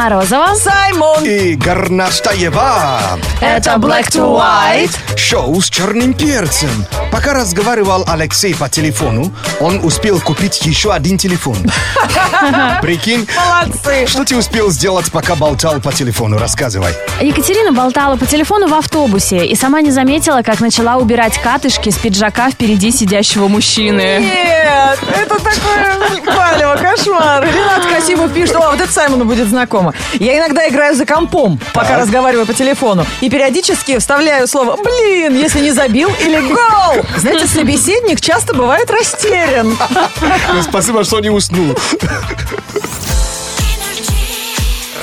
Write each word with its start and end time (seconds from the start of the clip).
Морозова. 0.00 0.54
Саймон! 0.54 1.22
И 1.24 1.56
Горнаштаева. 1.56 3.00
Это 3.42 3.74
Black 3.74 4.08
to 4.08 4.34
White. 4.34 4.96
Шоу 5.14 5.60
с 5.60 5.68
черным 5.68 6.14
перцем. 6.14 6.70
Пока 7.10 7.32
разговаривал 7.34 8.04
Алексей 8.08 8.54
по 8.54 8.68
телефону, 8.68 9.32
он 9.60 9.80
успел 9.84 10.20
купить 10.20 10.64
еще 10.64 10.92
один 10.92 11.18
телефон. 11.18 11.56
Прикинь, 12.82 13.26
Молодцы! 13.36 14.06
что 14.06 14.24
ты 14.24 14.36
успел 14.36 14.70
сделать, 14.70 15.10
пока 15.10 15.34
болтал 15.34 15.80
по 15.80 15.92
телефону? 15.92 16.38
Рассказывай. 16.38 16.92
Екатерина 17.20 17.72
болтала 17.72 18.16
по 18.16 18.26
телефону 18.26 18.68
в 18.68 18.74
автобусе 18.74 19.44
и 19.44 19.56
сама 19.56 19.80
не 19.82 19.90
заметила, 19.90 20.42
как 20.42 20.60
начала 20.60 20.96
убирать 20.96 21.36
катышки 21.42 21.90
с 21.90 21.96
пиджака 21.98 22.50
впереди 22.50 22.90
сидящего 22.92 23.48
мужчины. 23.48 24.18
Нет, 24.20 24.98
это 25.12 25.34
такое 25.36 26.20
палево, 26.24 26.76
кошмар. 26.76 27.44
Ренат 27.44 27.86
красиво 27.86 28.28
пишет, 28.28 28.56
о, 28.56 28.70
вот 28.70 28.80
это 28.80 28.90
Саймону 28.92 29.24
будет 29.24 29.48
знакомо. 29.48 29.92
Я 30.14 30.38
иногда 30.38 30.68
играю 30.68 30.94
за 30.94 31.04
компом, 31.06 31.58
пока 31.74 31.88
Так. 31.88 32.00
разговариваю 32.02 32.46
по 32.46 32.54
телефону. 32.54 33.04
И 33.20 33.28
периодически 33.28 33.98
вставляю 33.98 34.46
слово 34.46 34.76
«блин», 34.76 35.34
если 35.36 35.60
не 35.60 35.72
забил, 35.72 36.10
или 36.20 36.38
«гол». 36.40 36.99
Знаете, 37.16 37.46
собеседник 37.46 38.20
часто 38.20 38.54
бывает 38.54 38.90
растерян. 38.90 39.76
Спасибо, 40.62 41.04
что 41.04 41.20
не 41.20 41.30
уснул. 41.30 41.76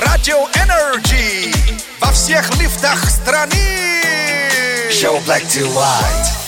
Радио 0.04 0.46
Energy 0.54 1.52
во 2.00 2.12
всех 2.12 2.54
лифтах 2.60 3.08
страны. 3.08 4.02
Шоу 4.90 5.18
Black 5.26 5.42
to 5.46 5.66
White. 5.74 6.38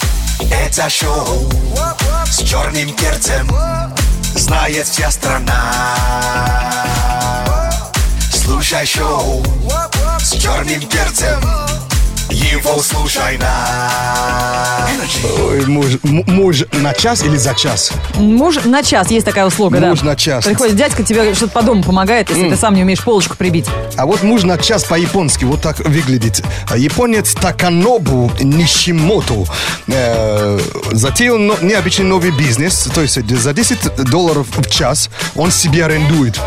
Это 0.50 0.88
шоу 0.88 1.48
с 2.26 2.42
черным 2.42 2.92
перцем. 2.96 3.48
Знает 4.34 4.86
вся 4.86 5.10
страна. 5.10 5.84
Слушай 8.32 8.86
шоу 8.86 9.42
с 10.18 10.32
черным 10.32 10.80
перцем. 10.88 11.69
Его 12.30 12.80
слушай 12.80 13.38
на 13.38 14.88
Ой, 15.42 15.66
муж, 15.66 15.98
муж 16.02 16.64
на 16.72 16.94
час 16.94 17.24
или 17.24 17.36
за 17.36 17.54
час? 17.54 17.92
Муж 18.14 18.64
на 18.64 18.82
час, 18.82 19.10
есть 19.10 19.26
такая 19.26 19.46
услуга, 19.46 19.80
да. 19.80 19.88
Муж 19.90 20.02
на 20.02 20.14
час. 20.14 20.44
Приходит 20.44 20.76
дядька, 20.76 21.02
тебе 21.02 21.34
что-то 21.34 21.52
по 21.52 21.62
дому 21.62 21.82
помогает, 21.82 22.30
если 22.30 22.48
ты 22.48 22.56
сам 22.56 22.74
не 22.74 22.82
умеешь 22.82 23.02
полочку 23.02 23.36
прибить. 23.36 23.66
А 23.96 24.06
вот 24.06 24.22
муж 24.22 24.44
на 24.44 24.56
час 24.58 24.84
по-японски 24.84 25.44
вот 25.44 25.60
так 25.60 25.80
выглядит. 25.80 26.42
Японец 26.76 27.34
Таканобу 27.34 28.30
Нишимото 28.40 29.44
э, 29.88 30.60
затеял 30.92 31.38
но- 31.38 31.56
необычный 31.60 32.06
новый 32.06 32.30
бизнес. 32.30 32.88
То 32.94 33.02
есть 33.02 33.18
за 33.28 33.52
10 33.52 34.04
долларов 34.08 34.46
в 34.56 34.70
час 34.70 35.10
он 35.34 35.50
себе 35.50 35.84
арендует. 35.84 36.38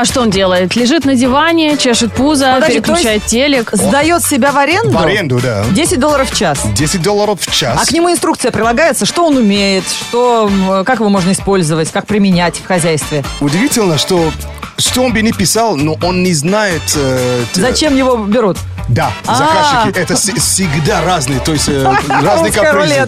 А 0.00 0.06
что 0.06 0.22
он 0.22 0.30
делает? 0.30 0.76
Лежит 0.76 1.04
на 1.04 1.14
диване, 1.14 1.76
чешет 1.76 2.14
пузо, 2.14 2.54
Подожди, 2.54 2.80
переключает 2.80 3.26
телек. 3.26 3.68
Сдает 3.74 4.22
себя 4.24 4.50
в 4.50 4.56
аренду? 4.56 4.96
В 4.96 4.98
аренду, 4.98 5.38
да. 5.42 5.62
10 5.72 6.00
долларов 6.00 6.30
в 6.30 6.34
час. 6.34 6.58
10 6.74 7.02
долларов 7.02 7.38
в 7.42 7.54
час. 7.54 7.78
А 7.78 7.84
к 7.84 7.92
нему 7.92 8.10
инструкция 8.10 8.50
прилагается, 8.50 9.04
что 9.04 9.26
он 9.26 9.36
умеет, 9.36 9.84
что, 9.86 10.50
как 10.86 11.00
его 11.00 11.10
можно 11.10 11.32
использовать, 11.32 11.90
как 11.92 12.06
применять 12.06 12.56
в 12.56 12.66
хозяйстве. 12.66 13.22
Удивительно, 13.42 13.98
что 13.98 14.32
что 14.78 15.02
он 15.02 15.12
бы 15.12 15.20
не 15.20 15.32
писал, 15.32 15.76
но 15.76 15.98
он 16.02 16.22
не 16.22 16.32
знает... 16.32 16.80
э, 16.96 17.42
Зачем 17.52 17.94
его 17.94 18.16
берут? 18.16 18.56
Да, 18.88 19.12
А. 19.26 19.36
заказчики 19.36 19.98
это 19.98 20.16
всегда 20.16 21.02
разные, 21.02 21.40
то 21.40 21.52
есть 21.52 21.68
э, 21.68 21.82
разные 22.08 22.52
капризы. 22.52 23.06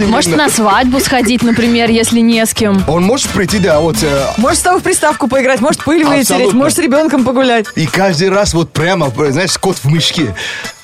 Может, 0.06 0.36
на 0.36 0.48
свадьбу 0.48 1.00
сходить, 1.00 1.42
например, 1.42 1.90
если 1.90 2.20
не 2.20 2.44
с 2.44 2.52
кем. 2.54 2.84
Он 2.88 3.02
может 3.02 3.28
прийти, 3.30 3.58
да, 3.58 3.80
вот 3.80 3.96
э, 4.02 4.26
Может, 4.36 4.58
с 4.58 4.62
тобой 4.62 4.80
в 4.80 4.82
приставку 4.82 5.28
поиграть, 5.28 5.60
может, 5.60 5.82
пыль 5.84 6.04
вытереть, 6.04 6.52
может, 6.52 6.76
с 6.76 6.80
ребенком 6.80 7.24
погулять. 7.24 7.66
И 7.76 7.86
каждый 7.86 8.28
раз 8.30 8.54
вот 8.54 8.72
прямо, 8.72 9.10
знаешь, 9.30 9.56
кот 9.58 9.78
в 9.78 9.86
мешке. 9.86 10.34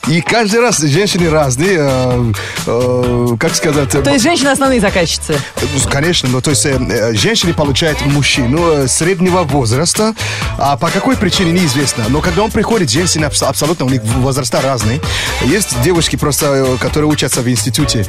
И 0.09 0.21
каждый 0.21 0.61
раз 0.61 0.79
женщины 0.79 1.29
разные, 1.31 1.79
э, 1.81 2.33
э, 2.67 3.37
как 3.41 3.55
сказать... 3.57 3.93
э, 3.95 4.03
То 4.03 4.11
есть 4.13 4.23
женщины 4.23 4.49
основные 4.51 4.81
заказчицы. 4.81 5.37
ну, 5.61 5.91
Конечно, 5.91 6.29
но 6.29 6.41
то 6.41 6.51
есть 6.51 6.65
э, 6.65 6.79
э, 6.79 7.13
женщины 7.15 7.53
получают 7.53 8.01
мужчину 8.07 8.85
э, 8.85 8.89
среднего 8.89 9.43
возраста, 9.43 10.15
а 10.59 10.77
по 10.77 10.91
какой 10.91 11.17
причине 11.17 11.51
неизвестно. 11.53 12.05
Но 12.09 12.21
когда 12.21 12.43
он 12.43 12.53
приходит, 12.53 12.89
женщины 12.89 13.25
абс- 13.25 13.43
абсолютно, 13.43 13.85
у 13.87 13.89
них 13.89 14.01
возраста 14.03 14.61
разные. 14.63 15.01
Есть 15.45 15.81
девушки 15.83 16.15
просто, 16.15 16.77
которые 16.81 17.11
учатся 17.11 17.41
в 17.43 17.49
институте, 17.49 18.07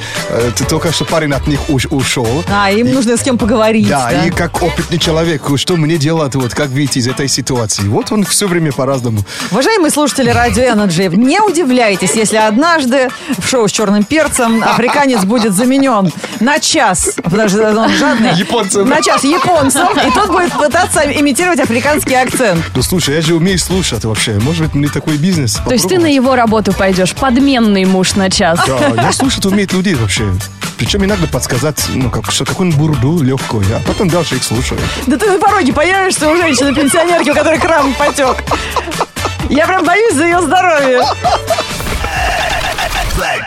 только 0.70 0.92
что 0.94 1.04
парень 1.06 1.34
от 1.34 1.48
них 1.48 1.60
уш- 1.68 1.88
ушел. 1.90 2.44
А, 2.50 2.72
им 2.72 2.86
И- 2.88 2.92
нужно 2.92 3.18
с 3.18 3.24
кем 3.24 3.40
поговорить. 3.40 3.88
Да, 3.90 4.12
да? 4.12 4.26
и 4.26 4.30
как 4.30 4.62
опытный 4.62 5.00
человек, 5.00 5.42
что 5.56 5.76
мне 5.78 5.98
делать, 5.98 6.36
вот 6.36 6.54
как 6.54 6.68
выйти 6.70 7.00
из 7.00 7.08
этой 7.08 7.28
ситуации. 7.28 7.84
Вот 7.88 8.12
он 8.12 8.24
все 8.24 8.48
время 8.48 8.72
по-разному. 8.72 9.24
Уважаемые 9.50 9.90
слушатели 9.90 10.30
Радио 10.30 10.64
Energy, 10.64 11.16
не 11.16 11.40
удивляйтесь, 11.42 11.87
если 11.96 12.38
однажды 12.38 13.10
в 13.38 13.48
шоу 13.48 13.68
с 13.68 13.72
черным 13.72 14.04
перцем 14.04 14.64
африканец 14.64 15.24
будет 15.24 15.54
заменен 15.54 16.12
на 16.40 16.60
час, 16.60 17.12
потому 17.24 17.48
что 17.50 17.70
он 17.80 17.90
жадный, 17.94 18.34
Японцем. 18.34 18.88
на 18.90 19.02
час 19.02 19.24
японцем, 19.24 19.88
и 19.98 20.12
тот 20.12 20.28
будет 20.28 20.52
пытаться 20.54 21.02
имитировать 21.02 21.60
африканский 21.60 22.16
акцент. 22.16 22.64
Ну 22.76 22.82
слушай, 22.82 23.16
я 23.16 23.22
же 23.22 23.36
умею 23.36 23.60
слушать 23.60 24.04
вообще. 24.06 24.34
Может 24.40 24.66
быть, 24.66 24.76
мне 24.76 24.88
такой 24.90 25.18
бизнес. 25.18 25.60
То 25.66 25.74
есть 25.74 25.88
ты 25.88 25.98
на 25.98 26.08
его 26.08 26.36
работу 26.36 26.74
пойдешь, 26.74 27.14
подменный 27.14 27.86
муж 27.86 28.16
на 28.16 28.30
час. 28.30 28.60
Да, 28.68 29.02
я 29.02 29.12
слушать 29.12 29.46
умеет 29.46 29.74
людей 29.74 29.96
вообще. 29.96 30.24
Причем 30.78 31.04
иногда 31.06 31.26
подсказать, 31.28 31.86
ну, 31.90 32.12
как, 32.12 32.32
что 32.32 32.46
какую-нибудь 32.46 32.80
бурду 32.80 33.24
легкую, 33.24 33.66
а 33.76 33.82
потом 33.88 34.10
дальше 34.10 34.36
их 34.36 34.44
слушаю. 34.44 34.80
Да 35.08 35.18
ты 35.18 35.32
на 35.32 35.40
пороге 35.40 35.74
появишься 35.74 36.30
у 36.30 36.36
женщины-пенсионерки, 36.38 37.32
у 37.32 37.34
которой 37.34 37.60
крам 37.60 37.94
потек. 37.96 38.44
Я 39.50 39.66
прям 39.66 39.84
боюсь 39.86 40.14
за 40.14 40.26
ее 40.26 40.42
здоровье. 40.42 41.02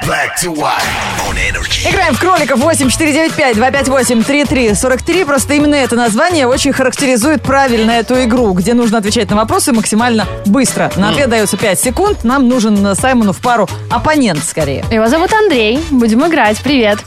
Black, 0.06 0.34
to 0.42 0.54
white 0.54 0.80
on 1.28 1.36
energy. 1.36 1.86
Играем 1.86 2.14
в 2.14 2.20
кроликов 2.20 2.58
8495-258-3343. 2.60 5.26
Просто 5.26 5.52
именно 5.54 5.74
это 5.74 5.94
название 5.94 6.46
очень 6.46 6.72
характеризует 6.72 7.42
правильно 7.42 7.90
эту 7.90 8.24
игру, 8.24 8.54
где 8.54 8.72
нужно 8.72 8.96
отвечать 8.98 9.28
на 9.28 9.36
вопросы 9.36 9.72
максимально 9.72 10.26
быстро. 10.46 10.90
На 10.96 11.10
ответ 11.10 11.28
дается 11.28 11.58
5 11.58 11.78
секунд. 11.78 12.24
Нам 12.24 12.48
нужен 12.48 12.86
э, 12.86 12.94
Саймону 12.94 13.34
в 13.34 13.40
пару 13.40 13.68
оппонент 13.90 14.42
скорее. 14.42 14.86
Его 14.90 15.08
зовут 15.08 15.34
Андрей. 15.34 15.78
Будем 15.90 16.26
играть. 16.26 16.56
Привет. 16.62 16.98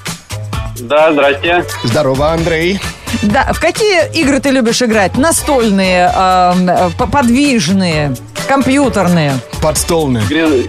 Да, 0.79 1.11
здрасте. 1.11 1.66
Здорово, 1.84 2.31
Андрей. 2.34 2.79
Да, 3.22 3.51
в 3.53 3.59
какие 3.59 4.09
игры 4.19 4.39
ты 4.39 4.50
любишь 4.50 4.81
играть? 4.81 5.17
Настольные, 5.17 6.11
э, 6.13 6.89
по- 6.97 7.06
подвижные, 7.07 8.16
компьютерные? 8.47 9.34
Подстольный. 9.61 10.22
Гори- 10.22 10.67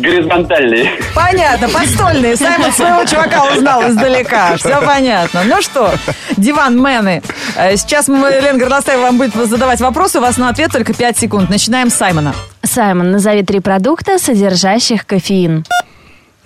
Горизонтальный. 0.00 0.90
Понятно, 1.14 1.68
подстольные. 1.68 2.36
Саймон 2.36 2.72
своего 2.72 3.04
чувака 3.04 3.44
узнал 3.52 3.88
издалека. 3.88 4.56
Все 4.56 4.80
понятно. 4.80 5.42
Ну 5.44 5.60
что, 5.60 5.92
диван-мены. 6.38 7.22
Э, 7.56 7.76
Сейчас 7.76 8.08
мы, 8.08 8.30
Лен 8.30 8.56
Горностаева 8.58 9.02
вам 9.02 9.18
будет 9.18 9.34
задавать 9.34 9.80
вопросы. 9.80 10.18
У 10.18 10.22
вас 10.22 10.38
на 10.38 10.48
ответ 10.48 10.72
только 10.72 10.94
5 10.94 11.18
секунд. 11.18 11.50
Начинаем 11.50 11.90
с 11.90 11.94
Саймона. 11.94 12.34
Саймон, 12.62 13.10
назови 13.10 13.42
три 13.42 13.60
продукта, 13.60 14.18
содержащих 14.18 15.04
кофеин. 15.06 15.64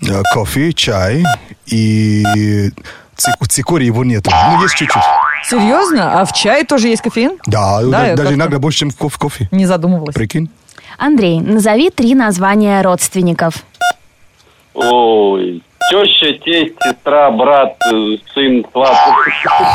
Э, 0.02 0.22
Кофе, 0.34 0.72
чай 0.72 1.24
и 1.66 2.70
ци- 3.16 3.32
цикорий 3.48 3.86
его 3.86 4.04
нету. 4.04 4.30
Ну, 4.52 4.62
есть 4.62 4.74
чуть-чуть. 4.76 5.02
Серьезно? 5.44 6.20
А 6.20 6.24
в 6.24 6.32
чае 6.32 6.64
тоже 6.64 6.88
есть 6.88 7.02
кофеин? 7.02 7.38
Да, 7.46 7.80
Да, 7.82 8.14
даже 8.14 8.34
иногда 8.34 8.58
больше, 8.58 8.80
чем 8.80 8.90
в 8.90 8.96
кофе. 8.96 9.18
кофе. 9.18 9.48
Не 9.50 9.66
задумывалась. 9.66 10.14
Прикинь. 10.14 10.48
Андрей, 10.98 11.40
назови 11.40 11.90
три 11.90 12.14
названия 12.14 12.80
родственников. 12.82 13.54
Ой. 14.74 15.62
Теща, 15.90 16.32
тесть, 16.44 16.74
сестра, 16.84 17.30
брат, 17.30 17.76
э, 17.90 18.16
сын, 18.34 18.64
сват. 18.72 18.94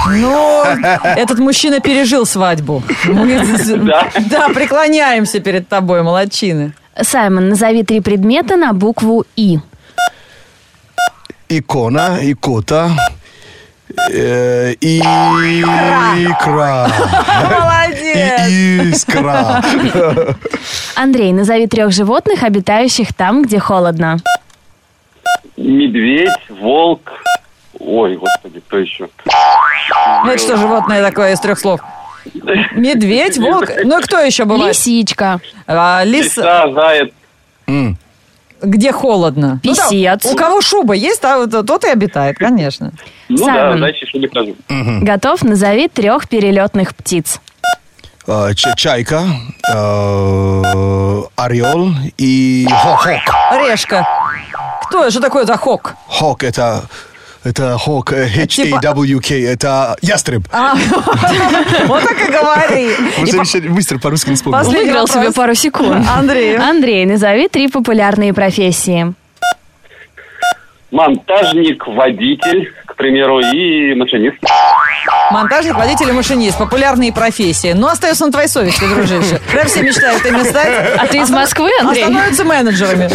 Ну, 0.09 0.63
этот 1.03 1.39
мужчина 1.39 1.79
пережил 1.79 2.25
свадьбу. 2.27 2.83
Мы, 3.05 3.39
Да. 3.77 4.07
да, 4.29 4.49
преклоняемся 4.49 5.39
перед 5.39 5.67
тобой, 5.67 6.03
молодчины. 6.03 6.73
Саймон, 7.01 7.49
назови 7.49 7.81
три 7.83 7.99
предмета 7.99 8.55
на 8.57 8.73
букву 8.73 9.25
И. 9.35 9.57
Икона, 11.59 12.19
икота 12.21 12.91
э, 14.11 14.73
и 14.81 14.99
икра. 14.99 16.87
Молодец! 17.49 18.49
И 18.49 18.91
искра. 18.91 19.63
Андрей, 20.95 21.31
назови 21.31 21.67
трех 21.67 21.91
животных, 21.91 22.43
обитающих 22.43 23.13
там, 23.13 23.43
где 23.43 23.59
холодно. 23.59 24.17
Медведь, 25.57 26.49
волк. 26.49 27.11
Ой, 27.79 28.15
господи, 28.17 28.59
кто 28.61 28.77
еще? 28.79 29.09
Ну, 30.25 30.29
это 30.29 30.39
что 30.39 30.57
животное 30.57 31.03
такое 31.03 31.33
из 31.33 31.39
трех 31.39 31.59
слов? 31.59 31.81
Медведь, 32.71 33.37
волк. 33.37 33.69
Ну, 33.83 33.99
и 33.99 34.03
кто 34.03 34.19
еще 34.19 34.45
бывает? 34.45 34.75
Лисичка. 34.75 35.39
А, 35.67 36.03
лис, 36.03 36.37
Лиса, 36.37 36.71
заяц. 36.73 37.09
Где 38.63 38.91
холодно. 38.91 39.59
Ну 39.63 39.73
да, 39.75 39.89
Писец. 39.89 40.25
у 40.25 40.35
кого 40.35 40.61
шуба 40.61 40.93
есть, 40.93 41.23
а 41.25 41.37
вот 41.45 41.51
тот 41.65 41.83
и 41.85 41.89
обитает, 41.89 42.37
конечно. 42.37 42.91
Ну 43.29 43.37
Саймон. 43.37 43.75
да, 43.79 43.87
дальше 43.87 44.05
еще 44.05 44.19
не 44.19 44.27
хожу. 44.27 44.55
Готов? 45.03 45.43
Назови 45.43 45.87
трех 45.87 46.27
перелетных 46.29 46.95
птиц. 46.95 47.39
э, 48.27 48.53
Ч- 48.55 48.73
Чайка, 48.77 49.21
э, 49.69 51.21
Орел 51.35 51.89
и 52.17 52.67
Хо- 52.69 52.95
Хок. 52.97 53.09
Решка. 53.69 54.07
Кто? 54.83 55.09
Что 55.09 55.19
такое 55.21 55.45
за 55.45 55.57
хок? 55.57 55.93
Хок 56.07 56.43
это... 56.43 56.83
Это 57.43 57.77
Хок, 57.77 58.13
э, 58.13 58.29
Типа- 58.47 58.77
H-A-W-K, 58.77 59.35
это 59.43 59.95
ястреб. 60.01 60.43
А, 60.51 60.75
Вот 61.87 62.03
так 62.03 62.17
и 62.27 62.31
говори. 62.31 63.69
Быстро 63.69 63.99
по-русски 63.99 64.29
не 64.29 64.35
вспомнил. 64.35 64.63
Выиграл 64.71 65.07
себе 65.07 65.31
пару 65.31 65.53
секунд. 65.53 66.05
Андрей. 66.09 66.55
Андрей, 66.57 67.05
назови 67.05 67.49
три 67.49 67.67
популярные 67.67 68.33
профессии. 68.33 69.13
Монтажник, 70.91 71.87
водитель, 71.87 72.71
к 72.85 72.95
примеру, 72.95 73.39
и 73.39 73.95
машинист. 73.95 74.37
Монтажник, 75.31 75.75
водитель 75.75 76.09
и 76.09 76.11
машинист. 76.11 76.57
Популярные 76.57 77.11
профессии. 77.11 77.73
Но 77.73 77.87
остается 77.89 78.25
на 78.25 78.31
твоей 78.31 78.47
совести, 78.47 78.83
дружище. 78.85 79.39
Да, 79.53 79.65
все 79.65 79.81
мечтают 79.81 80.25
ими 80.25 80.43
стать. 80.43 80.97
А 80.97 81.07
ты 81.07 81.19
из 81.19 81.29
Москвы, 81.29 81.69
А 81.81 81.85
Андрей? 81.87 82.03
становятся 82.03 82.43
менеджерами. 82.43 83.09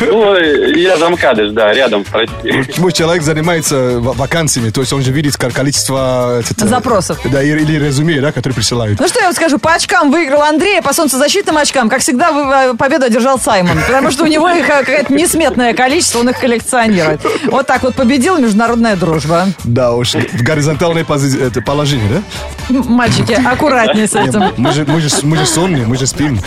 Ну, 0.00 0.36
я 0.76 0.96
замкадыш, 0.96 1.50
да, 1.52 1.72
рядом 1.72 2.04
России. 2.12 2.64
Мой 2.78 2.92
человек 2.92 3.22
занимается 3.22 3.98
ва- 4.00 4.12
вакансиями, 4.12 4.70
то 4.70 4.80
есть 4.80 4.92
он 4.92 5.02
же 5.02 5.12
видит 5.12 5.36
ко- 5.36 5.50
количество... 5.50 6.40
э, 6.40 6.66
Запросов. 6.66 7.18
Да, 7.24 7.42
или 7.42 7.78
резюме, 7.78 8.20
да, 8.20 8.32
которые 8.32 8.54
присылают. 8.54 9.00
Ну 9.00 9.08
что 9.08 9.18
я 9.20 9.26
вам 9.26 9.34
скажу, 9.34 9.58
по 9.58 9.72
очкам 9.74 10.10
выиграл 10.10 10.42
Андрей, 10.42 10.78
а 10.78 10.82
по 10.82 10.92
солнцезащитным 10.92 11.56
очкам, 11.58 11.88
как 11.88 12.00
всегда, 12.00 12.70
э, 12.70 12.74
победу 12.76 13.06
одержал 13.06 13.38
Саймон. 13.38 13.78
Потому 13.86 14.10
что 14.10 14.24
у 14.24 14.26
него 14.26 14.48
их 14.50 14.68
э, 14.68 14.80
какое-то 14.84 15.12
несметное 15.12 15.74
количество, 15.74 16.20
он 16.20 16.28
их 16.30 16.38
коллекционирует. 16.38 17.20
Вот 17.46 17.66
так 17.66 17.82
вот 17.82 17.94
победила 17.94 18.38
международная 18.38 18.96
дружба. 18.96 19.46
Да 19.64 19.92
уж, 19.94 20.14
в 20.14 20.42
горизонтальное 20.42 21.04
пози- 21.04 21.25
это 21.34 21.60
положение, 21.62 22.08
да? 22.08 22.16
М, 22.16 22.22
Мальчики, 22.68 23.32
аккуратнее 23.32 24.08
с 24.08 24.14
этим. 24.14 24.52
Мы 24.56 24.72
же, 24.72 24.84
мы 24.86 25.00
же, 25.00 25.08
мы 25.22 25.36
же 25.36 25.46
сонные, 25.46 25.86
мы 25.86 25.96
же 25.96 26.06
спим. 26.06 26.40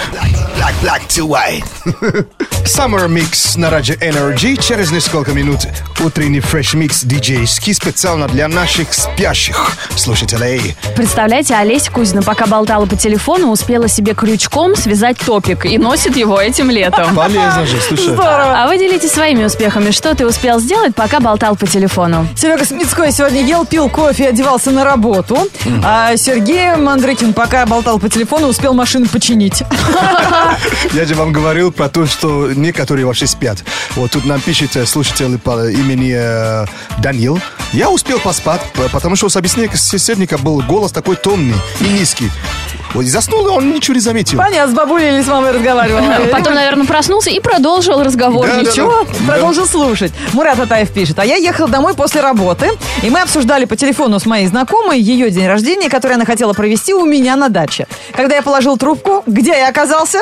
Black, 0.57 0.73
black 0.81 1.01
to 1.07 1.25
white. 1.27 1.63
Summer 2.65 3.07
Mix 3.07 3.57
на 3.57 3.69
Радио 3.69 3.95
Energy. 3.95 4.61
Через 4.61 4.91
несколько 4.91 5.31
минут 5.31 5.59
утренний 6.03 6.39
фреш 6.39 6.73
микс 6.73 7.03
диджейский 7.03 7.73
специально 7.73 8.27
для 8.27 8.47
наших 8.47 8.93
спящих 8.93 9.71
слушателей. 9.95 10.75
Представляете, 10.95 11.55
Олеся 11.55 11.91
Кузина, 11.91 12.21
пока 12.21 12.45
болтала 12.45 12.85
по 12.85 12.95
телефону, 12.95 13.49
успела 13.51 13.87
себе 13.87 14.13
крючком 14.13 14.75
связать 14.75 15.17
топик 15.17 15.65
и 15.65 15.77
носит 15.77 16.17
его 16.17 16.39
этим 16.39 16.69
летом. 16.69 17.15
Полезно 17.15 17.65
же, 17.65 17.79
слушай. 17.81 18.15
А 18.19 18.67
вы 18.67 18.77
делитесь 18.77 19.11
своими 19.11 19.45
успехами. 19.45 19.91
Что 19.91 20.13
ты 20.15 20.25
успел 20.25 20.59
сделать, 20.59 20.95
пока 20.95 21.19
болтал 21.19 21.55
по 21.55 21.65
телефону? 21.65 22.27
Серега 22.35 22.65
Смитской 22.65 23.11
сегодня 23.11 23.41
ел, 23.41 23.65
пил 23.65 23.89
кофе 23.89 24.25
и 24.25 24.27
одевался 24.27 24.71
на 24.71 24.83
работу. 24.83 25.37
А 25.83 26.08
Сергей 26.17 26.75
Мандрыкин, 26.75 27.33
пока 27.33 27.65
болтал 27.65 27.99
по 27.99 28.09
телефону, 28.09 28.47
успел 28.47 28.73
машину 28.73 29.07
починить. 29.07 29.63
Я 30.93 31.05
же 31.05 31.15
вам 31.15 31.31
говорил 31.31 31.71
про 31.71 31.89
то, 31.89 32.05
что 32.05 32.51
некоторые 32.51 33.05
вообще 33.05 33.27
спят. 33.27 33.63
Вот 33.95 34.11
тут 34.11 34.25
нам 34.25 34.41
пишет 34.41 34.75
э, 34.75 34.85
слушатель 34.85 35.37
по 35.37 35.69
имени 35.69 36.13
э, 36.15 36.65
Данил. 36.99 37.39
Я 37.73 37.89
успел 37.89 38.19
поспать, 38.19 38.61
потому 38.91 39.15
что 39.15 39.27
у 39.27 39.29
собеседника, 39.29 40.37
был 40.37 40.61
голос 40.61 40.91
такой 40.91 41.15
томный 41.15 41.55
и 41.79 41.83
низкий. 41.85 42.29
Вот 42.93 43.03
и 43.03 43.07
заснул, 43.07 43.45
и 43.47 43.49
он 43.51 43.71
ничего 43.71 43.93
не 43.95 43.99
заметил. 44.01 44.37
Понятно, 44.37 44.71
с 44.71 44.75
бабулей 44.75 45.09
или 45.09 45.21
с 45.21 45.27
мамой 45.27 45.51
разговаривал. 45.51 46.01
Потом, 46.31 46.55
наверное, 46.55 46.85
проснулся 46.85 47.29
и 47.29 47.39
продолжил 47.39 48.01
разговор. 48.03 48.47
Да, 48.47 48.55
да, 48.55 48.61
Ничего. 48.61 49.03
да. 49.03 49.33
Продолжил 49.33 49.67
слушать. 49.67 50.11
Мурат 50.33 50.59
Атаев 50.59 50.89
пишет. 50.91 51.19
А 51.19 51.25
я 51.25 51.35
ехал 51.35 51.67
домой 51.67 51.93
после 51.93 52.21
работы, 52.21 52.71
и 53.03 53.09
мы 53.09 53.21
обсуждали 53.21 53.65
по 53.65 53.75
телефону 53.75 54.19
с 54.19 54.25
моей 54.25 54.47
знакомой 54.47 54.99
ее 54.99 55.29
день 55.29 55.47
рождения, 55.47 55.89
который 55.89 56.13
она 56.13 56.25
хотела 56.25 56.53
провести 56.53 56.93
у 56.93 57.05
меня 57.05 57.35
на 57.35 57.49
даче. 57.49 57.87
Когда 58.15 58.35
я 58.35 58.41
положил 58.41 58.75
трубку, 58.77 59.23
где 59.27 59.51
я 59.51 59.69
оказался? 59.69 60.19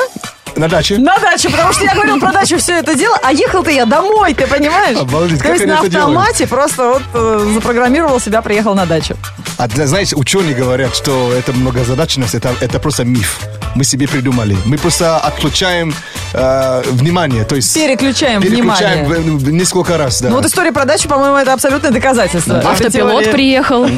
На 0.56 0.68
даче. 0.68 0.98
На 0.98 1.16
даче, 1.18 1.50
потому 1.50 1.72
что 1.72 1.84
я 1.84 1.94
говорил 1.94 2.18
про 2.18 2.32
дачу 2.32 2.58
все 2.58 2.72
это 2.78 2.94
дело, 2.94 3.16
а 3.22 3.32
ехал-то 3.32 3.70
я 3.70 3.84
домой, 3.86 4.34
ты 4.34 4.46
понимаешь? 4.46 4.98
Обалдеть, 4.98 5.38
То 5.38 5.44
как 5.44 5.52
есть 5.52 5.64
они 5.64 5.72
на 5.72 5.78
это 5.78 5.88
делают? 5.88 6.08
автомате 6.18 6.46
просто 6.48 6.88
вот 6.88 7.02
э, 7.14 7.50
запрограммировал 7.54 8.18
себя, 8.18 8.42
приехал 8.42 8.74
на 8.74 8.84
дачу. 8.84 9.16
А 9.58 9.66
для, 9.66 9.86
знаете, 9.88 10.14
ученые 10.14 10.54
говорят, 10.54 10.94
что 10.94 11.32
это 11.32 11.52
многозадачность, 11.52 12.34
это, 12.34 12.54
это 12.60 12.78
просто 12.78 13.04
миф. 13.04 13.40
Мы 13.74 13.82
себе 13.84 14.06
придумали. 14.06 14.56
Мы 14.64 14.78
просто 14.78 15.18
отключаем 15.18 15.92
э, 16.32 16.82
внимание, 16.92 17.44
то 17.44 17.56
есть 17.56 17.74
Переключаем, 17.74 18.40
переключаем 18.40 19.04
внимание. 19.06 19.32
в- 19.36 19.44
в- 19.44 19.50
несколько 19.50 19.98
раз. 19.98 20.20
Да. 20.20 20.28
Ну 20.28 20.36
вот 20.36 20.46
история 20.46 20.70
про 20.72 20.84
дачу, 20.84 21.08
по-моему, 21.08 21.36
это 21.36 21.52
абсолютное 21.52 21.90
доказательство. 21.90 22.54
этой 22.58 22.70
Автопилот 22.70 23.24
теории. 23.24 23.32
приехал. 23.32 23.88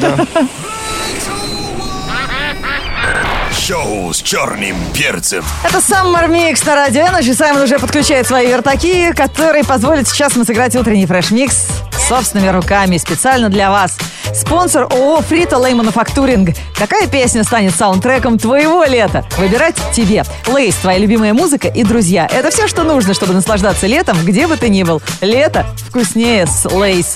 Шоу 3.55 4.11
с 4.13 4.17
черным 4.21 4.75
перцем. 4.93 5.43
Это 5.63 5.77
Summer 5.77 6.27
Mix 6.27 6.65
на 6.65 6.75
Радио 6.75 7.01
Energy. 7.05 7.33
Саймон 7.35 7.61
уже 7.61 7.77
подключает 7.77 8.25
свои 8.27 8.47
вертаки, 8.47 9.13
которые 9.13 9.63
позволят 9.63 10.07
сейчас 10.07 10.35
мы 10.35 10.43
сыграть 10.45 10.75
утренний 10.75 11.05
fresh-mix 11.05 11.67
собственными 12.09 12.49
руками, 12.49 12.97
специально 12.97 13.49
для 13.49 13.69
вас. 13.69 13.97
Спонсор 14.33 14.83
ООО 14.83 15.21
Фрито 15.21 15.57
Лей 15.57 15.73
Мануфактуринг. 15.73 16.55
Какая 16.77 17.07
песня 17.07 17.43
станет 17.43 17.75
саундтреком 17.75 18.37
твоего 18.37 18.83
лета? 18.83 19.25
Выбирать 19.37 19.75
тебе. 19.93 20.23
Lay's, 20.47 20.75
твоя 20.75 20.97
любимая 20.97 21.33
музыка 21.33 21.67
и 21.67 21.83
друзья. 21.83 22.27
Это 22.31 22.51
все, 22.51 22.67
что 22.67 22.83
нужно, 22.83 23.13
чтобы 23.13 23.33
наслаждаться 23.33 23.87
летом, 23.87 24.17
где 24.23 24.47
бы 24.47 24.57
ты 24.57 24.69
ни 24.69 24.83
был. 24.83 25.01
Лето 25.21 25.65
вкуснее 25.87 26.47
с 26.47 26.65
Lay's. 26.69 27.15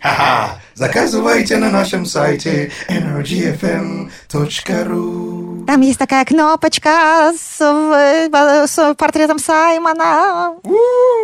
Ха-ха. 0.00 0.58
Заказывайте 0.74 1.56
на 1.56 1.70
нашем 1.70 2.04
сайте 2.04 2.72
energyfm.ru 2.88 5.43
Там 5.66 5.80
есть 5.80 5.98
такая 5.98 6.24
кнопочка 6.24 7.32
с, 7.36 7.58
с 7.58 8.94
портретом 8.94 9.38
Саймона. 9.38 10.54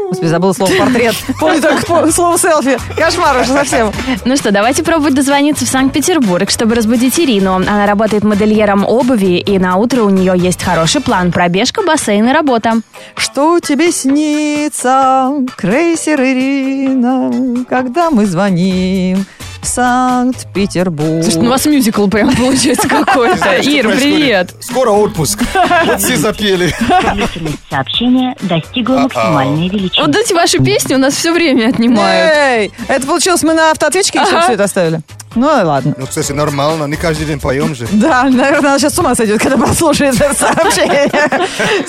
Господи, 0.09 0.29
забыл 0.29 0.55
слово 0.55 0.73
портрет. 0.79 1.15
Помню 1.41 1.61
только 1.61 2.11
слово 2.13 2.39
селфи. 2.39 2.79
Кошмар 2.97 3.41
уже 3.41 3.53
совсем. 3.53 3.93
Ну 4.25 4.37
что, 4.37 4.51
давайте 4.51 4.83
пробовать 4.83 5.15
дозвониться 5.15 5.67
в 5.67 5.69
Санкт-Петербург, 5.69 6.51
чтобы 6.51 6.75
разбудить 6.75 7.19
Ирину. 7.19 7.55
Она 7.57 7.87
работает 7.87 8.25
модельером 8.25 8.85
обуви, 8.85 9.39
и 9.39 9.59
на 9.59 9.77
утро 9.77 10.03
у 10.03 10.11
нее 10.11 10.35
есть 10.37 10.63
хороший 10.63 11.01
план. 11.01 11.33
Пробежка, 11.33 11.83
бассейн 11.83 12.29
и 12.29 12.33
работа. 12.33 12.81
Что 13.17 13.61
тебе 13.61 13.93
снится, 13.93 15.33
крейсер 15.57 16.21
Ирина, 16.21 17.65
когда 17.69 18.11
мы 18.11 18.27
звоним 18.27 19.27
в 19.63 19.67
Санкт-Петербург? 19.67 21.23
Слушай, 21.23 21.39
ну 21.41 21.47
у 21.47 21.51
вас 21.51 21.67
мюзикл 21.67 22.07
прям 22.09 22.35
получается 22.35 22.89
какой-то. 22.89 23.57
Ир, 23.57 23.89
привет. 23.97 24.55
Скоро 24.61 24.91
отпуск. 24.91 25.43
Вот 25.87 26.01
все 26.01 26.17
запели. 26.17 26.75
Длительность 27.15 27.59
сообщения 27.69 28.35
достигла 28.43 29.01
максимальной 29.01 29.69
величины. 29.69 30.07
Вот 30.07 30.17
эти 30.17 30.33
ваши 30.33 30.59
песни 30.59 30.95
у 30.95 30.99
нас 30.99 31.15
все 31.15 31.33
время 31.33 31.69
отнимают. 31.69 32.33
Эй, 32.35 32.73
это 32.89 33.07
получилось, 33.07 33.43
мы 33.43 33.55
на 33.55 33.71
автоответчике 33.71 34.25
все 34.25 34.53
это 34.53 34.65
оставили? 34.65 35.01
Ну 35.35 35.47
ладно. 35.47 35.95
Ну, 35.97 36.07
кстати, 36.07 36.33
нормально, 36.33 36.85
не 36.85 36.97
каждый 36.97 37.27
день 37.27 37.39
поем 37.41 37.75
же. 37.75 37.87
Да, 37.93 38.25
наверное, 38.25 38.71
она 38.71 38.79
сейчас 38.79 38.95
с 38.95 38.99
ума 38.99 39.15
сойдет, 39.15 39.41
когда 39.41 39.57
послушает 39.57 40.21
это 40.21 40.35
сообщение 40.35 41.11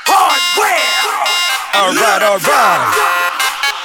Hardware. 0.08 0.88
All 1.76 1.94
right, 1.94 2.24
all 2.24 2.40
right. 2.40 3.28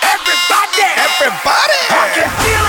Everybody. 0.02 0.86
Everybody. 0.96 2.61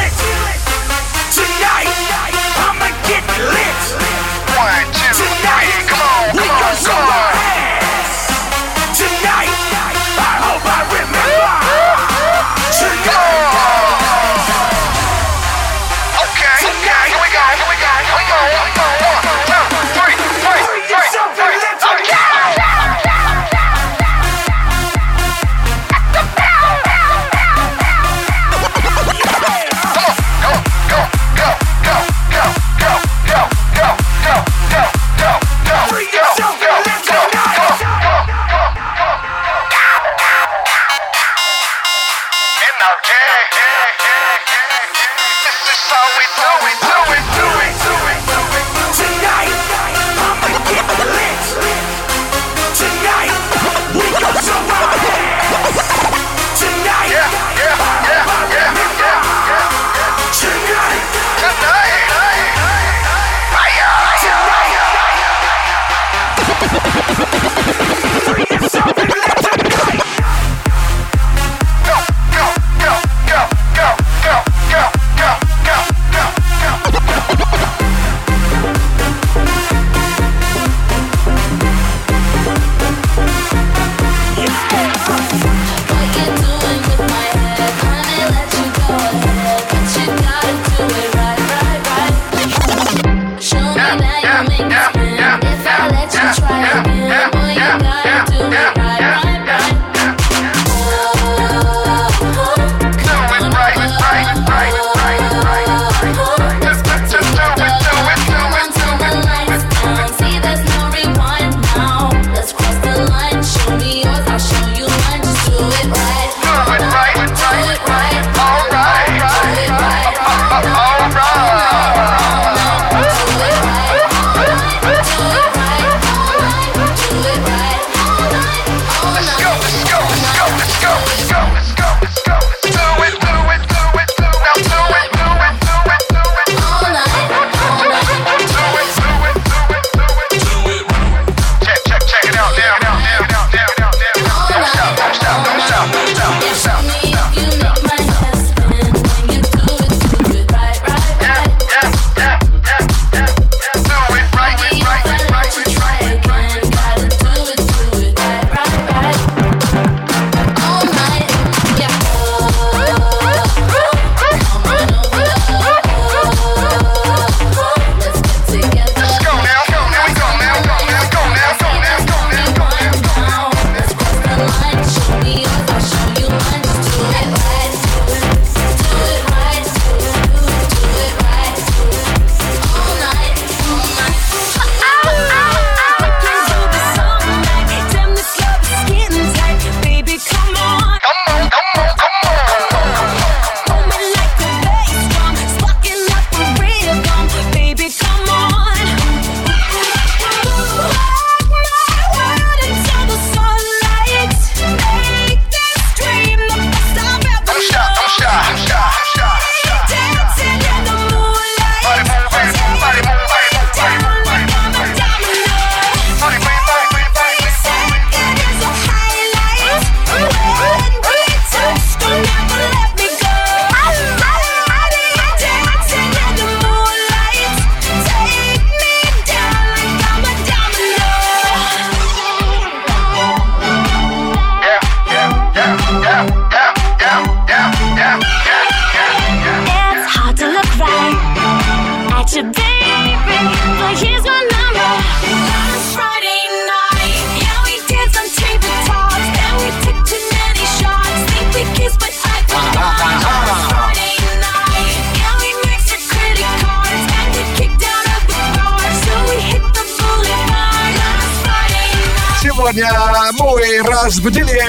сегодня 262.74 263.84
мы 263.84 263.92
разбудили... 263.92 264.63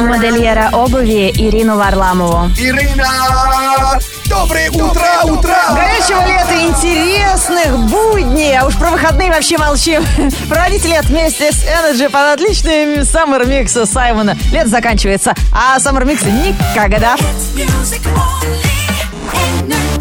Модельера 0.00 0.70
обуви 0.72 1.30
Ирину 1.30 1.76
Варламову. 1.76 2.50
Ирина! 2.56 3.98
Доброе 4.28 4.70
утро, 4.70 4.86
утро! 5.24 5.32
утро. 5.32 5.56
Горячего 5.74 6.26
лета, 6.26 6.54
интересных 6.60 7.78
будней, 7.88 8.58
а 8.58 8.66
уж 8.66 8.76
про 8.76 8.90
выходные 8.90 9.30
вообще 9.30 9.58
молчим. 9.58 10.04
Проводить 10.48 10.84
лет 10.84 11.04
вместе 11.04 11.52
с 11.52 11.64
Energy 11.64 12.08
под 12.08 12.40
отличный 12.40 13.04
Саммер 13.04 13.42
Mix 13.42 13.86
Саймона. 13.86 14.36
Лет 14.50 14.68
заканчивается, 14.68 15.34
а 15.52 15.78
Саммер 15.78 16.04
Mix 16.04 16.24
никогда. 16.26 17.16
Music 17.54 18.02
only, 18.16 19.91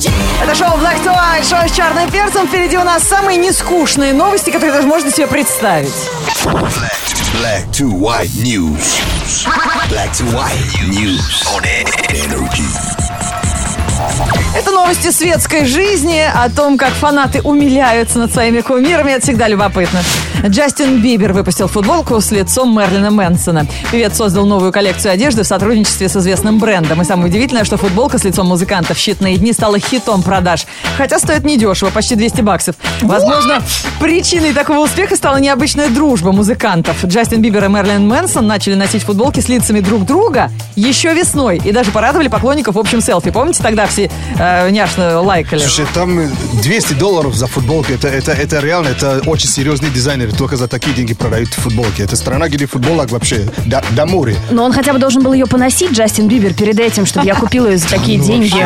это 0.42 0.56
шоу 0.56 0.78
Black 0.78 1.04
to 1.04 1.16
White, 1.16 1.48
шоу 1.48 1.68
с 1.68 1.72
черным 1.72 2.10
перцем. 2.10 2.48
Впереди 2.48 2.78
у 2.78 2.84
нас 2.84 3.04
самые 3.04 3.38
нескучные 3.38 4.14
новости, 4.14 4.50
которые 4.50 4.74
даже 4.74 4.88
можно 4.88 5.12
себе 5.12 5.28
представить. 5.28 5.94
Это 14.56 14.72
новости 14.72 15.12
светской 15.12 15.66
жизни, 15.66 16.22
о 16.34 16.50
том, 16.50 16.78
как 16.78 16.90
фанаты 16.90 17.42
умиляются 17.42 18.20
над 18.20 18.34
своими 18.34 18.62
кумирами. 18.62 19.12
Это 19.14 19.24
всегда 19.24 19.48
любопытно. 19.48 20.02
Джастин 20.46 21.02
Бибер 21.02 21.34
выпустил 21.34 21.68
футболку 21.68 22.20
с 22.20 22.32
лицом 22.32 22.78
Мерлина 22.78 23.12
Мэнсона. 23.12 23.66
Певец 23.92 24.18
создал 24.18 24.46
новую 24.46 24.72
коллекцию 24.72 25.14
одежды 25.14 25.44
в 25.44 25.48
сотрудничестве 25.48 26.10
с 26.10 26.16
известным 26.16 26.60
брендом. 26.60 27.02
И 27.02 27.06
самое 27.06 27.30
удивительное, 27.30 27.64
что 27.64 27.78
футболка 27.78 28.18
с 28.18 28.24
лицом 28.24 28.48
музыканта 28.48 28.94
в 28.94 28.98
считные 28.98 29.38
дни 29.38 29.54
стала 29.54 29.80
хитом 29.80 30.22
продаж. 30.22 30.66
Хотя 30.98 31.18
стоит 31.18 31.44
недешево, 31.44 31.90
почти 31.90 32.16
200 32.16 32.42
баксов. 32.42 32.76
Возможно, 33.02 33.54
What? 33.54 33.88
причиной 34.00 34.54
такого 34.54 34.80
успеха 34.80 35.16
стала 35.16 35.38
необычная 35.38 35.90
дружба 35.90 36.32
музыкантов. 36.32 37.04
Джастин 37.06 37.42
Бибер 37.42 37.66
и 37.66 37.68
Мерлин 37.70 38.08
Мэнсон 38.08 38.46
начали 38.46 38.76
носить 38.76 39.04
футболки 39.04 39.40
с 39.40 39.48
лицами 39.48 39.80
друг 39.80 40.06
друга 40.06 40.52
еще 40.76 41.14
весной 41.14 41.62
и 41.64 41.72
даже 41.72 41.92
порадовали 41.92 42.28
поклонников 42.28 42.76
в 42.76 42.80
общем 42.80 43.02
селфи. 43.02 43.32
Помните, 43.32 43.64
тогда 43.64 43.86
все 43.88 44.11
э, 44.38 44.70
няшную 44.70 45.22
лайкали. 45.24 45.60
Слушай, 45.60 45.88
там 45.94 46.20
э, 46.20 46.30
200 46.64 46.94
долларов 46.94 47.36
за 47.36 47.48
футболку, 47.48 47.92
это, 47.92 48.08
это, 48.08 48.32
это 48.32 48.60
реально, 48.60 48.90
это 48.90 49.22
очень 49.26 49.48
серьезные 49.48 49.92
дизайнеры, 49.92 50.32
только 50.32 50.58
за 50.58 50.68
такие 50.68 50.96
деньги 50.96 51.14
продают 51.14 51.50
футболки. 51.54 52.02
Это 52.02 52.16
страна, 52.16 52.48
где 52.50 52.66
футболок 52.66 53.12
вообще 53.12 53.48
до, 53.66 53.84
до 53.92 54.06
моря. 54.06 54.36
Но 54.52 54.64
он 54.64 54.74
хотя 54.74 54.94
бы 54.94 55.00
должен 55.00 55.24
был 55.24 55.34
ее 55.34 55.46
поносить, 55.46 55.92
Джастин 55.92 56.28
Бибер, 56.28 56.54
перед 56.54 56.80
этим, 56.80 57.06
чтобы 57.06 57.26
я 57.26 57.36
купила 57.36 57.68
ее 57.68 57.78
за 57.78 57.90
такие 57.90 58.18
ну, 58.18 58.26
деньги. 58.26 58.66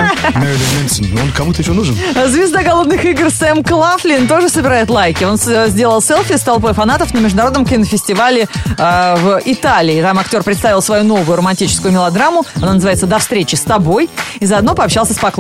Ну, 1.00 1.22
он 1.22 1.32
кому-то 1.32 1.62
еще 1.62 1.72
нужен. 1.72 1.96
Звезда 2.28 2.64
голодных 2.64 3.04
игр 3.06 3.30
Сэм 3.30 3.64
Клафлин 3.64 4.28
тоже 4.28 4.50
собирает 4.50 4.90
лайки. 4.90 5.24
Он 5.24 5.38
э, 5.48 5.70
сделал 5.70 6.02
селфи 6.02 6.38
с 6.38 6.42
толпой 6.42 6.74
фанатов 6.74 7.14
на 7.14 7.20
международном 7.20 7.66
кинофестивале 7.66 8.48
э, 8.78 9.16
в 9.18 9.42
Италии. 9.46 10.02
Там 10.02 10.20
актер 10.20 10.44
представил 10.44 10.82
свою 10.82 11.04
новую 11.04 11.38
романтическую 11.38 11.94
мелодраму. 11.94 12.46
Она 12.56 12.74
называется 12.74 13.08
«До 13.08 13.20
встречи 13.20 13.56
с 13.56 13.62
тобой». 13.62 14.10
И 14.40 14.46
заодно 14.46 14.76
пообщался 14.76 15.14
с 15.14 15.18
поклонниками 15.18 15.35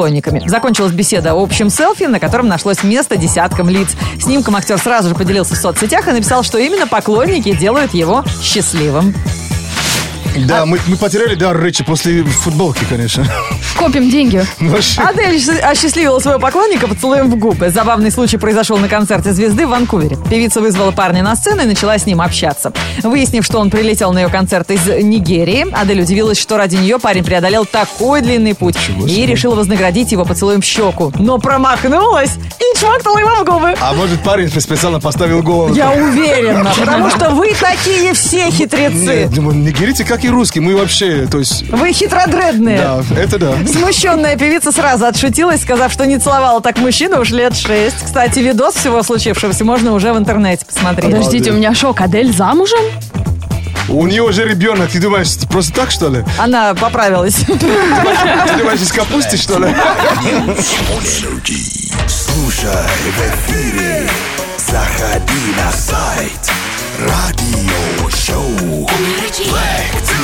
Закончилась 0.47 0.91
беседа 0.91 1.31
общим 1.31 1.69
селфи, 1.69 2.03
на 2.03 2.19
котором 2.19 2.47
нашлось 2.47 2.83
место 2.83 3.17
десяткам 3.17 3.69
лиц. 3.69 3.89
Снимком 4.19 4.55
актер 4.55 4.77
сразу 4.77 5.09
же 5.09 5.15
поделился 5.15 5.55
в 5.55 5.57
соцсетях 5.57 6.07
и 6.07 6.11
написал, 6.11 6.43
что 6.43 6.57
именно 6.57 6.87
поклонники 6.87 7.55
делают 7.55 7.93
его 7.93 8.23
счастливым. 8.41 9.13
Да, 10.37 10.65
мы, 10.65 10.79
мы 10.87 10.97
потеряли 10.97 11.35
дар 11.35 11.61
речи 11.61 11.83
после 11.83 12.23
футболки, 12.23 12.83
конечно. 12.89 13.25
Копим 13.77 14.09
деньги. 14.09 14.45
Вообще. 14.59 15.01
Адель 15.01 15.41
осчастливила 15.61 16.19
своего 16.19 16.39
поклонника 16.39 16.87
поцелуем 16.87 17.29
в 17.29 17.37
губы. 17.37 17.69
Забавный 17.69 18.11
случай 18.11 18.37
произошел 18.37 18.77
на 18.77 18.89
концерте 18.89 19.33
звезды 19.33 19.65
в 19.65 19.69
Ванкувере. 19.69 20.17
Певица 20.29 20.61
вызвала 20.61 20.91
парня 20.91 21.23
на 21.23 21.35
сцену 21.35 21.63
и 21.63 21.65
начала 21.65 21.97
с 21.97 22.05
ним 22.05 22.21
общаться. 22.21 22.73
Выяснив, 23.03 23.45
что 23.45 23.59
он 23.59 23.69
прилетел 23.69 24.11
на 24.11 24.19
ее 24.19 24.29
концерт 24.29 24.69
из 24.71 24.85
Нигерии, 24.85 25.67
Адель 25.73 26.01
удивилась, 26.01 26.39
что 26.39 26.57
ради 26.57 26.75
нее 26.75 26.99
парень 26.99 27.23
преодолел 27.23 27.65
такой 27.65 28.21
длинный 28.21 28.55
путь 28.55 28.77
и 29.07 29.25
решила 29.25 29.55
вознаградить 29.55 30.11
его 30.11 30.25
поцелуем 30.25 30.61
в 30.61 30.65
щеку. 30.65 31.11
Но 31.19 31.37
промахнулась 31.37 32.31
и 32.59 32.79
чмокнула 32.79 33.19
его 33.19 33.35
в 33.35 33.45
губы. 33.45 33.75
А 33.79 33.93
может 33.93 34.21
парень 34.21 34.49
специально 34.59 34.99
поставил 34.99 35.41
голову? 35.41 35.73
Я 35.73 35.91
уверена, 35.93 36.73
потому 36.77 37.09
что 37.09 37.29
вы 37.31 37.53
такие 37.53 38.13
все 38.13 38.49
хитрецы. 38.51 39.29
Нигерийцы, 39.31 40.03
как 40.03 40.24
и 40.25 40.29
русские, 40.29 40.63
мы 40.63 40.75
вообще, 40.75 41.27
то 41.27 41.39
есть... 41.39 41.69
Вы 41.69 41.93
хитродредные. 41.93 42.77
Да, 42.77 43.03
это 43.17 43.37
да. 43.37 43.53
Смущенная 43.67 44.35
певица 44.37 44.71
сразу 44.71 45.05
отшутилась, 45.05 45.61
сказав, 45.61 45.91
что 45.91 46.05
не 46.05 46.17
целовала 46.17 46.61
так 46.61 46.77
мужчину 46.77 47.21
уж 47.21 47.31
лет 47.31 47.55
шесть. 47.55 48.03
Кстати, 48.03 48.39
видос 48.39 48.75
всего 48.75 49.03
случившегося 49.03 49.63
можно 49.63 49.93
уже 49.93 50.13
в 50.13 50.17
интернете 50.17 50.65
посмотреть. 50.65 51.11
Подождите, 51.11 51.51
у 51.51 51.55
меня 51.55 51.73
шок. 51.73 52.01
Адель 52.01 52.33
замужем? 52.33 52.79
У 53.87 54.07
нее 54.07 54.23
уже 54.23 54.45
ребенок, 54.45 54.89
ты 54.89 54.99
думаешь, 54.99 55.37
просто 55.49 55.73
так, 55.73 55.91
что 55.91 56.09
ли? 56.09 56.23
Она 56.39 56.73
поправилась. 56.73 57.35
Ты 57.35 57.55
думаешь, 57.55 58.81
из 58.81 58.91
капусты, 58.91 59.37
что 59.37 59.59
ли? 59.59 59.67
Слушай 62.07 62.69
в 62.71 63.49
эфире. 63.51 64.09
Заходи 64.57 65.53
на 65.55 65.71
сайт. 65.71 66.51
Радио 66.99 68.09
Шоу. 68.09 68.89
Black. 69.49 70.14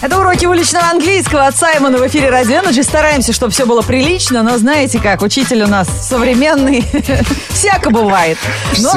Это 0.00 0.16
уроки 0.16 0.46
уличного 0.46 0.90
английского 0.90 1.46
от 1.46 1.56
Саймона 1.56 1.98
в 1.98 2.06
эфире 2.06 2.30
Радио 2.30 2.58
Energy. 2.60 2.84
Стараемся, 2.84 3.32
чтобы 3.32 3.50
все 3.50 3.66
было 3.66 3.82
прилично, 3.82 4.44
но 4.44 4.56
знаете 4.56 5.00
как, 5.00 5.22
учитель 5.22 5.62
у 5.62 5.66
нас 5.66 5.88
современный. 6.08 6.84
Всяко 7.48 7.90
бывает. 7.90 8.38
Но, 8.78 8.90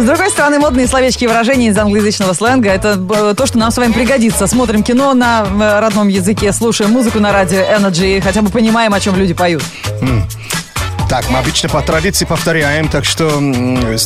с 0.00 0.04
другой 0.04 0.30
стороны, 0.30 0.58
модные 0.58 0.86
словечки 0.86 1.24
и 1.24 1.26
выражения 1.26 1.68
из 1.68 1.76
англоязычного 1.76 2.32
сленга– 2.32 2.70
это 2.70 2.98
э, 3.14 3.34
то, 3.36 3.44
что 3.44 3.58
нам 3.58 3.70
с 3.70 3.76
вами 3.76 3.92
пригодится. 3.92 4.46
Смотрим 4.46 4.82
кино 4.82 5.12
на 5.12 5.44
э, 5.44 5.80
родном 5.80 6.08
языке, 6.08 6.50
слушаем 6.52 6.92
музыку 6.92 7.20
на 7.20 7.30
радио 7.30 7.58
Energy 7.58 8.16
и 8.16 8.20
хотя 8.20 8.40
бы 8.40 8.48
понимаем, 8.48 8.94
о 8.94 9.00
чем 9.00 9.16
люди 9.16 9.34
поют. 9.34 9.62
Так, 11.10 11.28
мы 11.28 11.40
обычно 11.40 11.68
по 11.68 11.82
традиции 11.82 12.24
повторяем, 12.24 12.88
так 12.88 13.04
что 13.04 13.30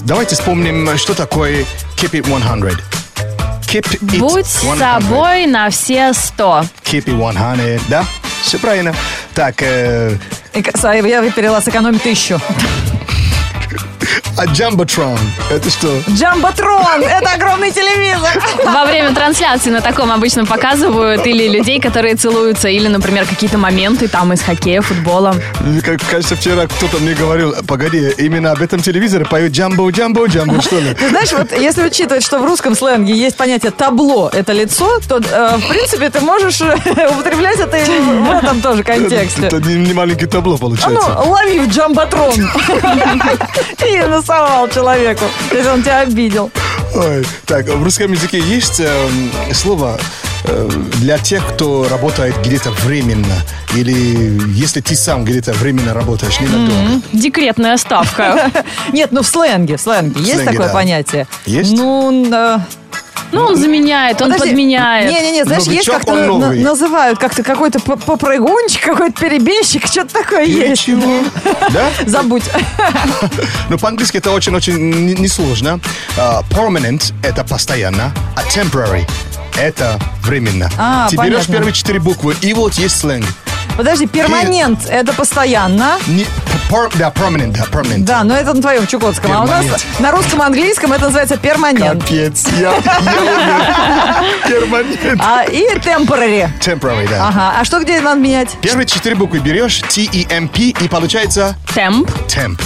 давайте 0.03 0.35
вспомним, 0.35 0.99
что 0.99 1.15
такое 1.15 1.65
keep 1.97 2.11
it 2.11 2.25
100. 2.27 3.06
Keep 3.67 3.85
it 4.01 4.19
Будь 4.19 4.47
100. 4.47 4.77
собой 4.77 5.47
на 5.47 5.71
все 5.71 6.13
сто. 6.13 6.65
Keep 6.85 7.05
it 7.07 7.17
100, 7.17 7.81
да? 7.89 8.05
Все 8.43 8.59
правильно. 8.59 8.95
Так, 9.35 9.57
э, 9.61 10.17
Са- 10.55 11.07
Я 11.09 11.21
перевела 11.31 11.61
сэкономить 11.61 12.03
тысячу. 12.03 12.41
А 14.39 14.45
Jumbotron, 14.47 15.19
это 15.51 15.71
что? 15.71 15.89
Джамботрон! 16.11 17.03
Это 17.03 17.31
огромный 17.35 17.71
телевизор! 17.71 18.43
Во 18.65 18.85
время 18.85 19.15
трансляции 19.15 19.71
на 19.71 19.81
таком 19.81 20.11
обычно 20.13 20.45
показывают 20.45 21.27
или 21.27 21.49
людей, 21.49 21.81
которые 21.81 22.17
целуются, 22.17 22.69
или, 22.69 22.87
например, 22.89 23.27
какие-то 23.27 23.57
моменты 23.59 24.09
там 24.09 24.33
из 24.33 24.43
хоккея, 24.43 24.83
футбола. 24.83 25.35
Мне 25.61 25.81
как- 25.81 26.01
кажется, 26.11 26.37
вчера 26.37 26.67
кто-то 26.67 26.99
мне 26.99 27.15
говорил, 27.15 27.55
погоди, 27.67 28.11
именно 28.19 28.53
об 28.53 28.61
этом 28.61 28.81
телевизоре 28.83 29.25
поют 29.25 29.53
джамбо, 29.53 29.91
джамбо, 29.91 30.27
джамбо, 30.27 30.61
что 30.61 30.79
ли? 30.81 30.93
Ты 30.95 31.09
знаешь, 31.09 31.33
вот 31.33 31.53
если 31.53 31.85
учитывать, 31.85 32.25
что 32.25 32.39
в 32.39 32.45
русском 32.45 32.75
сленге 32.75 33.15
есть 33.15 33.37
понятие 33.37 33.71
табло, 33.73 34.29
это 34.33 34.53
лицо, 34.53 35.01
то, 35.09 35.19
э, 35.19 35.57
в 35.57 35.69
принципе, 35.69 36.11
ты 36.11 36.21
можешь 36.21 36.61
э, 36.61 36.77
употреблять 37.11 37.59
это 37.59 37.77
и 37.79 37.85
в 38.01 38.31
этом 38.31 38.61
тоже 38.61 38.83
контексте. 38.83 39.47
Это 39.47 39.61
не, 39.61 39.77
не 39.77 39.95
маленький 39.95 40.27
табло 40.27 40.55
А 40.57 40.59
получается. 40.59 41.19
ну, 41.25 41.31
лови 41.31 41.61
в 41.61 41.69
джамботрон. 41.69 42.35
И 43.87 44.03
насовал 44.27 44.69
человеку, 44.69 45.25
если 45.53 45.69
он 45.69 45.83
тебя 45.83 46.01
обидел. 46.01 46.51
Ой, 46.95 47.25
так, 47.47 47.67
в 47.67 47.83
русском 47.83 48.13
языке 48.13 48.41
есть 48.41 48.81
эм, 48.81 49.31
слово 49.53 49.99
э, 50.45 50.69
для 50.95 51.19
тех, 51.19 51.47
кто 51.47 51.87
работает 51.89 52.35
где-то 52.45 52.71
временно, 52.71 53.35
или 53.75 53.93
если 54.53 54.81
ты 54.81 54.95
сам 54.95 55.25
где-то 55.25 55.53
временно 55.53 55.95
работаешь, 55.95 56.41
ненадолго. 56.41 57.03
Декретная 57.13 57.77
ставка. 57.77 58.51
Нет, 58.93 59.13
ну 59.13 59.23
в 59.23 59.27
сленге, 59.27 59.77
в 59.77 59.81
сленге 59.81 60.21
есть 60.21 60.45
такое 60.45 60.73
понятие? 60.73 61.27
Есть? 61.45 61.73
Ну, 61.73 62.27
э, 62.33 62.59
Ну, 63.33 63.43
он 63.43 63.57
заменяет, 63.57 64.21
он 64.23 64.29
Подожди. 64.31 64.51
подменяет. 64.51 65.11
Не-не-не, 65.11 65.45
знаешь, 65.45 65.65
есть 65.65 65.89
Новичок, 65.89 65.95
как-то 65.97 66.13
он 66.13 66.21
на- 66.21 66.27
новый. 66.27 66.61
называют 66.61 67.19
как-то 67.19 67.43
какой-то 67.43 67.81
п- 67.81 67.97
попрыгунчик, 67.97 68.83
какой-то 68.83 69.21
перебежчик, 69.21 69.87
что-то 69.87 70.13
такое 70.15 70.45
есть. 70.45 70.83
Чего? 70.85 71.21
Да? 71.73 71.91
Забудь. 72.07 72.45
Но 73.69 73.79
по-английски 73.79 74.19
это 74.19 74.31
очень-очень 74.31 74.75
не- 74.79 75.15
несложно. 75.15 75.81
А, 76.19 76.43
permanent– 76.51 77.13
это 77.23 77.45
постоянно, 77.45 78.13
а 78.37 78.43
temporary– 78.49 79.09
это 79.59 79.99
временно. 80.23 80.71
А, 80.79 81.09
Ты 81.09 81.17
берешь 81.17 81.33
понятно. 81.33 81.53
первые 81.55 81.73
четыре 81.73 81.99
буквы, 82.01 82.37
и 82.41 82.53
вот 82.55 82.75
есть 82.75 82.99
сленг. 83.01 83.27
Подожди, 83.77 84.07
перманент 84.07 84.87
это 84.89 85.13
постоянно. 85.13 85.99
Не- 86.07 86.27
per- 86.71 86.91
да, 86.97 87.11
permanent, 87.15 87.53
да, 87.53 87.65
permanent. 87.71 88.05
Да, 88.05 88.25
но 88.25 88.35
это 88.35 88.55
на 88.55 88.61
твоем 88.63 88.87
чукотском. 88.87 89.31
А 89.33 89.43
у 89.43 89.47
нас 89.47 89.65
Перманент. 89.65 90.01
на 90.01 90.11
русском 90.13 90.43
и 90.43 90.47
английском 90.47 90.93
это 90.93 91.05
называется 91.05 91.37
перманент. 91.37 92.03
Капец, 92.03 92.47
я. 92.59 92.73
Permanent. 94.49 95.17
А, 95.21 95.45
и 95.45 95.67
temporary. 95.79 96.49
Temporary, 96.61 97.09
да. 97.09 97.29
Ага. 97.29 97.55
А 97.61 97.65
что 97.65 97.81
где 97.81 98.01
надо 98.01 98.21
менять? 98.21 98.57
Первые 98.63 98.87
четыре 98.87 99.15
буквы 99.15 99.39
берешь, 99.41 99.83
T-E-M-P, 99.91 100.61
и 100.63 100.89
получается 100.89 101.57
Темп. 101.75 102.11
temp. 102.29 102.61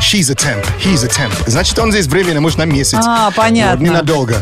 She's 0.00 0.30
a 0.30 0.34
temp, 0.34 0.64
he's 0.84 1.04
a 1.04 1.08
temp. 1.08 1.32
Значит, 1.46 1.78
он 1.78 1.92
здесь 1.92 2.06
временно, 2.06 2.40
может, 2.40 2.58
на 2.58 2.64
месяц. 2.64 2.98
А, 3.06 3.30
понятно. 3.30 3.76
Вот, 3.76 3.80
ненадолго. 3.84 4.36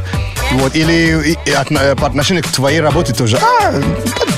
Вот, 0.52 0.74
или 0.74 1.32
и- 1.44 1.50
и 1.50 1.52
от- 1.52 1.70
э, 1.70 1.94
по 1.96 2.06
отношению 2.06 2.42
к 2.44 2.48
твоей 2.48 2.80
работе 2.80 3.12
тоже. 3.12 3.36
А, 3.38 3.70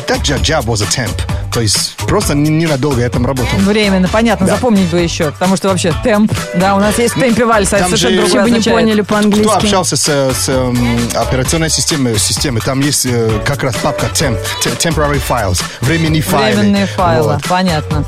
that, 0.09 0.23
job 0.42 0.64
was 0.66 0.83
a 0.83 0.87
temp. 0.87 1.12
То 1.53 1.61
есть 1.61 1.95
просто 2.09 2.35
не- 2.35 2.49
ненадолго 2.51 3.01
я 3.03 3.09
там 3.11 3.27
работал. 3.27 3.59
Временно, 3.59 4.09
понятно, 4.09 4.47
Да. 4.47 4.55
запомнить 4.55 4.88
бы 4.88 4.99
еще. 5.01 5.31
Потому 5.33 5.57
что 5.57 5.69
вообще 5.69 5.93
темп. 6.03 6.33
Да, 6.55 6.75
у 6.77 6.81
нас 6.81 6.99
есть 6.99 7.15
темпеваль, 7.15 7.62
это 7.65 7.73
Там 7.79 7.85
совершенно 7.87 8.15
же- 8.15 8.23
другое 8.23 8.43
Вы 8.45 8.51
бы 8.51 8.57
не 8.59 8.62
поняли 8.71 9.01
по-английски. 9.03 9.49
Кто 9.49 9.57
общался 9.59 9.97
с, 9.97 10.09
с, 10.09 10.49
эм, 10.49 10.99
операционной 11.15 11.69
системой, 11.71 12.19
системой, 12.19 12.61
там 12.62 12.81
есть 12.81 13.05
э, 13.07 13.41
как 13.45 13.62
раз 13.62 13.75
папка 13.77 14.07
temp, 14.15 14.38
temporary 14.79 15.21
files, 15.29 15.62
временные 15.83 16.23
файлы. 16.23 16.61
Временные 16.61 16.87
файлы, 16.87 17.35
Вот. 17.35 17.43
понятно. 17.49 18.05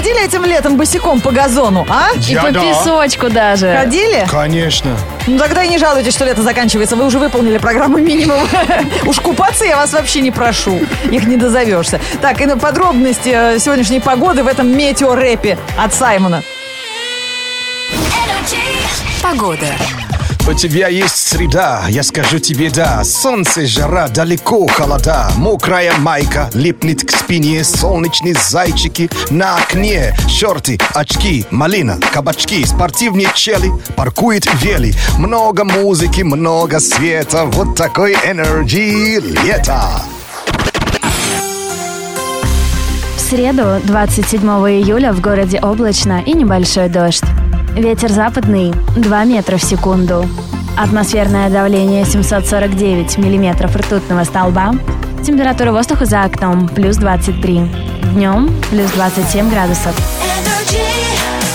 Ходили 0.00 0.24
этим 0.24 0.46
летом 0.46 0.78
босиком 0.78 1.20
по 1.20 1.30
газону, 1.30 1.86
а? 1.90 2.08
И 2.14 2.32
Я 2.32 2.40
по 2.40 2.50
да. 2.50 2.62
песочку 2.62 3.28
даже. 3.28 3.76
Ходили? 3.76 4.26
Конечно. 4.30 4.96
Ну 5.26 5.36
тогда 5.36 5.62
и 5.62 5.68
не 5.68 5.76
жалуйтесь, 5.76 6.14
что 6.14 6.24
лето 6.24 6.42
заканчивается. 6.42 6.96
Вы 6.96 7.04
уже 7.04 7.18
выполнили 7.18 7.58
программу 7.58 7.98
минимум. 7.98 8.40
Уж 9.06 9.20
купаться 9.20 9.66
я 9.66 9.76
вас 9.76 9.92
вообще 9.92 10.22
не 10.22 10.30
прошу. 10.30 10.80
Их 11.10 11.26
не 11.26 11.36
дозовешься. 11.36 12.00
Так, 12.22 12.40
и 12.40 12.46
на 12.46 12.56
подробности 12.56 13.28
э, 13.28 13.58
сегодняшней 13.58 14.00
погоды 14.00 14.42
в 14.42 14.46
этом 14.46 14.74
метеорэпе 14.74 15.58
от 15.76 15.92
Саймона. 15.92 16.42
Погода. 19.22 19.66
У 20.48 20.54
тебя 20.54 20.88
есть 20.88 21.28
среда, 21.28 21.84
я 21.88 22.02
скажу 22.02 22.38
тебе 22.38 22.70
да. 22.70 23.04
Солнце, 23.04 23.66
жара, 23.66 24.08
далеко 24.08 24.66
холода. 24.66 25.30
Мокрая 25.36 25.96
майка 25.98 26.50
липнет 26.54 27.04
к 27.04 27.10
спине. 27.10 27.62
Солнечные 27.62 28.34
зайчики 28.34 29.08
на 29.30 29.56
окне. 29.56 30.14
Шорты, 30.28 30.78
очки, 30.94 31.46
малина, 31.50 31.98
кабачки. 32.12 32.64
Спортивные 32.64 33.28
чели, 33.34 33.70
паркует 33.96 34.46
вели. 34.62 34.94
Много 35.18 35.64
музыки, 35.64 36.22
много 36.22 36.80
света. 36.80 37.44
Вот 37.44 37.76
такой 37.76 38.14
энергии 38.14 39.20
лето. 39.20 40.02
В 43.16 43.20
среду, 43.20 43.80
27 43.84 44.40
июля, 44.40 45.12
в 45.12 45.20
городе 45.20 45.60
облачно 45.60 46.20
и 46.26 46.32
небольшой 46.32 46.88
дождь. 46.88 47.22
Ветер 47.74 48.10
западный 48.10 48.72
2 48.96 49.24
метра 49.24 49.56
в 49.56 49.62
секунду. 49.62 50.26
Атмосферное 50.76 51.48
давление 51.50 52.04
749 52.04 53.18
миллиметров 53.18 53.76
ртутного 53.76 54.24
столба. 54.24 54.72
Температура 55.24 55.72
воздуха 55.72 56.04
за 56.04 56.22
окном 56.22 56.68
плюс 56.68 56.96
23. 56.96 57.70
Днем 58.14 58.50
плюс 58.70 58.90
27 58.90 59.50
градусов. 59.50 59.94
Energy 60.24 61.49